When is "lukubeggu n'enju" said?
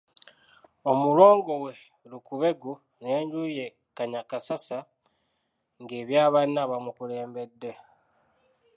2.11-3.41